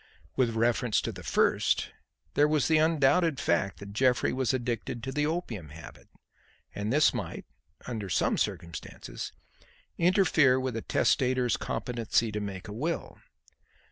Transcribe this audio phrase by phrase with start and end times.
[0.35, 1.91] With reference to the first,
[2.33, 6.09] there was the undoubted fact that Jeffrey was addicted to the opium habit,
[6.73, 7.45] and this might,
[7.85, 9.31] under some circumstances,
[9.99, 13.19] interfere with a testator's competency to make a will.